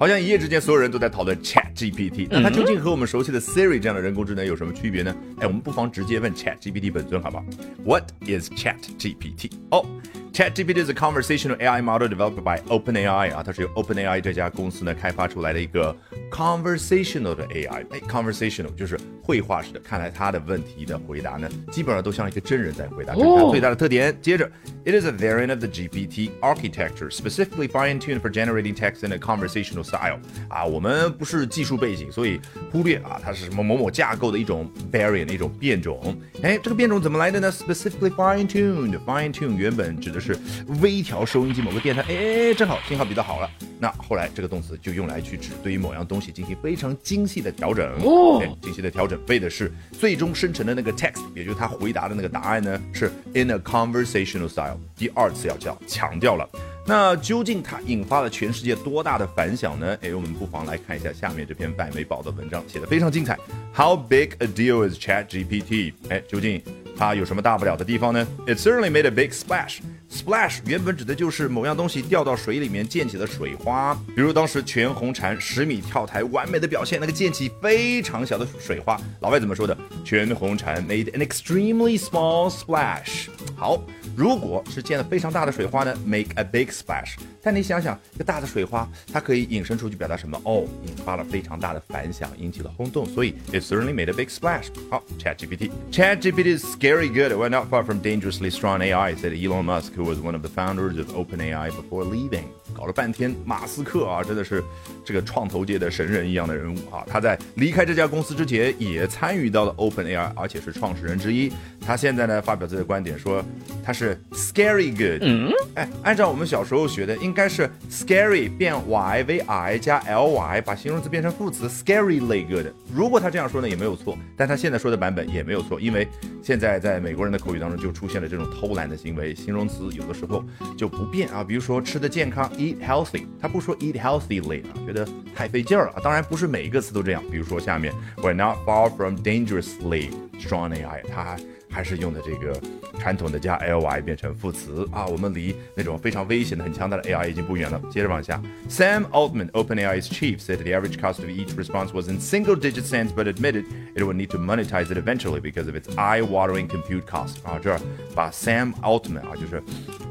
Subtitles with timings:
[0.00, 5.14] 好像一夜之间所有人都在讨论 Chat GPT，那它究竟和我们熟悉的 Siri 这样的人工智能有什么区别呢？
[5.36, 7.44] 哎，我们不妨直接问 Chat GPT 本尊，好不好
[7.84, 9.50] ？What is Chat GPT？
[9.70, 9.84] 哦。
[10.33, 15.95] ChatGPT is a conversational AI model developed by OpenAI 啊，它是由 OpenAI 这家公司呢开发出来的一个
[16.29, 17.85] conversational 的 AI。
[17.89, 19.79] 哎，conversational 就是绘画式的。
[19.79, 23.13] 看来它的问题的回答呢，基本上都像一个真人在回答。
[23.13, 24.13] 这是它最大的特点。
[24.21, 24.45] 接着，
[24.83, 29.83] it is a variant of the GPT architecture specifically fine-tuned for generating text in a conversational
[29.83, 30.19] style。
[30.49, 32.41] 啊，我们不是技术背景，所以
[32.73, 36.13] 忽略啊，它是什么某某架构的一种 variant 一种变种。
[36.41, 37.49] 哎，这个变种怎么来的呢？
[37.49, 40.36] Specifically fine-tuned，fine-tune 原本指的 是
[40.80, 43.50] 微调收音机某个电台，哎，正好信号比较好了。
[43.78, 47.90] 那后来这个动词就用来去指对于某样东西进行非常精细的调整。
[48.02, 54.78] 哦，精细的调整，为的是最终生成的那个 text，也就是他回答的那个答案呢，是 in a conversational style。
[54.96, 56.46] 第二次要叫强调了。
[56.86, 59.96] 那究竟它引发了全世界多大的反响呢？
[60.02, 63.38] 哎，我们不妨来看一下下面这篇外媒报的文章，写的非常精彩。
[63.72, 65.92] How big a deal is ChatGPT？
[66.08, 66.60] 哎，究竟
[66.96, 69.78] 它有什么大不了的地方呢？It certainly made a big splash。
[70.10, 79.00] Splash 原本指的就是某样东西掉到水里面溅起的水花，比如当时全红婵十米跳台完美的表现，那个溅起非常小的水花。
[79.20, 79.76] 老外怎么说的？
[80.04, 83.28] 全红婵 made an extremely small splash。
[83.56, 83.80] 好，
[84.16, 87.14] 如果是溅了非常大的水花呢？Make a big splash。
[87.42, 90.40] 但你想想，一个大的水花，它可以引申出去表达什么？
[90.44, 94.66] 哦，引发了非常大的反响，引起了轰动，所以 it certainly made a big splash。
[94.90, 95.70] 好，ChatGPT。
[95.92, 97.32] ChatGPT is scary good.
[97.32, 99.92] Well, not far from dangerously strong AI, said Elon Musk.
[100.00, 102.44] Was one of the founders of OpenAI before leaving。
[102.74, 104.64] 搞了半天，马斯克啊，真的是
[105.04, 107.04] 这个创投界的神人一样的人物啊！
[107.06, 111.52] 他在离开这家公司之前，也参与到了 OpenAI，而且是创始人之一。
[111.90, 113.44] 他现在呢，发表自己的观点，说
[113.82, 115.20] 他是 scary good。
[115.22, 122.66] 嗯，哎，按照我们小时候学的，应该是 scary 变 y v i 加 l y，把形容词变成副词 scaryly good。
[122.94, 124.16] 如果他这样说呢，也没有错。
[124.36, 126.06] 但他现在说的版本也没有错，因为
[126.40, 130.44] 现在在美国人的口语当中就出现了这种偷懒的行为，形容词有的时候
[130.78, 131.42] 就不变啊。
[131.42, 132.48] 比如说吃的健康。
[132.50, 135.04] Eat healthy，他不说 eat healthily 啊，觉得
[135.34, 136.00] 太费劲儿了啊。
[136.04, 141.36] 当然不是每一个词都这样，比如说下面 we're not far from dangerously strong AI，他。
[141.69, 142.59] 还是用的这个
[142.99, 147.81] 传统的加 ly 变成副词啊，我们离那种非常危险的、很强大的 AI 已经不远了。
[147.91, 153.25] 接着往下，Sam Altman, OpenAI's chief, said the average cost of each response was in single-digit cents, but
[153.25, 157.35] admitted it would need to monetize it eventually because of its eye-watering compute cost。
[157.43, 157.79] 啊，这儿
[158.13, 159.61] 把 Sam Altman 啊，就是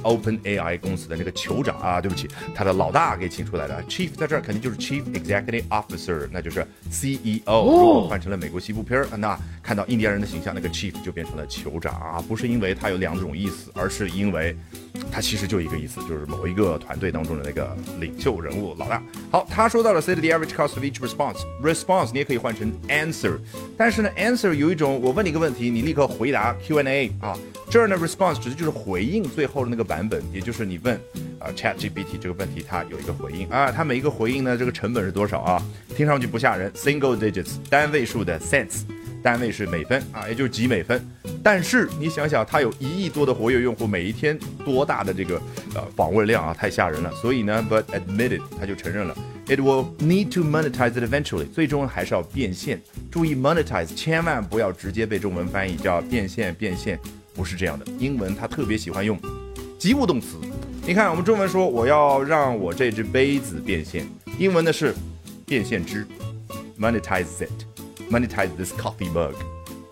[0.03, 3.83] OpenAI 公司的那个酋长啊，对不起，他的老大给请出来的。
[3.83, 7.41] Chief 在这儿肯定就是 Chief Executive Officer，那就是 CEO。
[7.45, 11.45] 如果换成了美国西部片儿，那看到印第安人的形象，那个 Chief 就变成了。
[11.49, 14.55] 酋长啊，不是因为他有两种意思，而是因为
[15.11, 19.01] 他其实就一个意思，就是某一个团队当中的那个领袖人物老大。
[19.31, 23.37] 好，他说到了 set the average cost of each response，response 你也可以换成 answer，
[23.75, 27.35] 但是呢，answer 有一种我问你一个问题，你立刻回答 Q&A 啊，
[27.69, 30.95] 这儿呢 response 指的就是回应最后的那个版本，也就是你问
[31.37, 35.63] 啊 ChatGPT 这个问题，它有一个回应啊，它每一个回应呢，这个成本是多少啊？
[35.95, 38.81] 听上去不吓人，single digits 单位数的 cents。
[39.21, 41.05] 单位是美分啊，也就是几美分。
[41.43, 45.35] 但是你想想，它有一亿多的活跃用户，每一天多大的这个
[45.75, 47.11] 呃访问量啊，太吓人了。
[47.15, 49.13] 所以呢，but admitted，他就承认了
[49.47, 52.81] ，it will need to monetize it eventually，最终还是要变现。
[53.11, 56.97] 注意 monetize，千万不要直接被中文翻译叫变现，变现
[57.39, 57.85] 不是这样的。
[57.99, 59.17] 英文它特别喜欢用
[59.77, 60.35] 及物动词。
[60.85, 64.05] 你看我们中文说我要让我这只杯子变现，
[64.37, 64.93] 英文的是
[65.45, 66.05] 变现之
[66.77, 67.49] ，monetize it。
[68.11, 69.35] Monetize this coffee mug，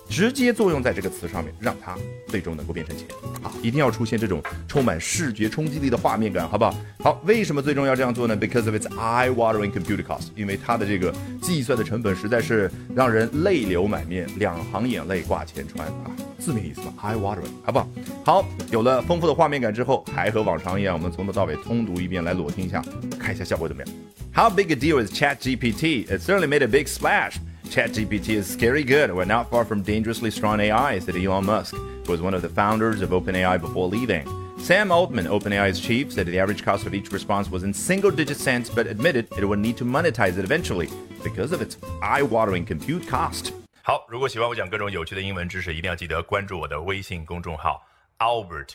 [0.09, 1.95] 直接作用在这个词上面，让它
[2.27, 3.05] 最终能够变成钱
[3.43, 3.51] 啊！
[3.61, 6.75] 一定要出现这种充满视觉冲击力的画面感，好不好？
[6.99, 16.11] 好，为什么最终要这样做呢？Because of its eye-watering computer cost，因为它的这个计算的成本实在是让人泪流满面，两行眼泪挂前川啊！
[16.39, 17.87] 字面意思，eye-watering，好不好？
[18.23, 22.81] 好，有了丰富的画面感之后，还和往常一样，我们从头到尾通读一遍来裸听一下，
[23.19, 23.93] 看一下效果怎么样
[24.33, 26.05] ？How big a deal is ChatGPT?
[26.05, 27.35] It certainly made a big splash.
[27.66, 29.14] ChatGPT is scary good.
[29.14, 32.48] We're not far from dangerously strong AI, said Elon Musk, who was one of the
[32.48, 34.26] founders of OpenAI before leaving.
[34.58, 38.36] Sam Altman, OpenAI's chief, said the average cost of each response was in single digit
[38.36, 40.88] cents, but admitted it would need to monetize it eventually
[41.24, 43.52] because of its eye watering compute cost.
[43.82, 47.84] 好，如果喜欢我讲各种有趣的英文知识，一定要记得关注我的微信公众号
[48.18, 48.74] Albert